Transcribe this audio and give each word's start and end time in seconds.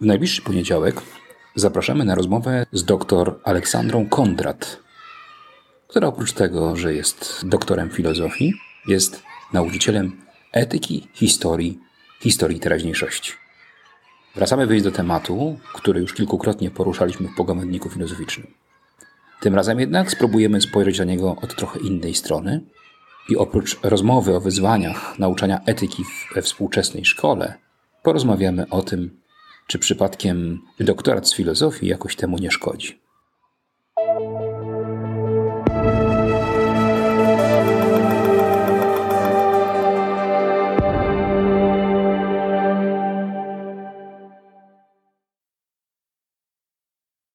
W 0.00 0.06
najbliższy 0.06 0.42
poniedziałek 0.42 1.02
zapraszamy 1.54 2.04
na 2.04 2.14
rozmowę 2.14 2.66
z 2.72 2.84
dr 2.84 3.40
Aleksandrą 3.44 4.08
Kondrat, 4.08 4.80
która 5.88 6.08
oprócz 6.08 6.32
tego, 6.32 6.76
że 6.76 6.94
jest 6.94 7.42
doktorem 7.48 7.90
filozofii, 7.90 8.54
jest 8.86 9.22
nauczycielem 9.52 10.20
etyki, 10.52 11.08
historii, 11.14 11.78
historii 12.20 12.60
teraźniejszości. 12.60 13.32
Wracamy 14.36 14.66
wyjść 14.66 14.84
do 14.84 14.92
tematu, 14.92 15.58
który 15.74 16.00
już 16.00 16.14
kilkukrotnie 16.14 16.70
poruszaliśmy 16.70 17.28
w 17.28 17.34
pogomedniku 17.34 17.90
filozoficznym. 17.90 18.46
Tym 19.40 19.54
razem 19.54 19.80
jednak 19.80 20.10
spróbujemy 20.10 20.60
spojrzeć 20.60 20.98
na 20.98 21.04
niego 21.04 21.36
od 21.42 21.56
trochę 21.56 21.80
innej 21.80 22.14
strony 22.14 22.60
i 23.28 23.36
oprócz 23.36 23.80
rozmowy 23.82 24.36
o 24.36 24.40
wyzwaniach 24.40 25.18
nauczania 25.18 25.60
etyki 25.66 26.04
we 26.34 26.42
współczesnej 26.42 27.04
szkole, 27.04 27.54
porozmawiamy 28.02 28.68
o 28.68 28.82
tym, 28.82 29.20
czy 29.70 29.78
przypadkiem 29.78 30.62
doktorat 30.80 31.28
z 31.28 31.34
filozofii 31.34 31.86
jakoś 31.86 32.16
temu 32.16 32.38
nie 32.38 32.50
szkodzi? 32.50 33.00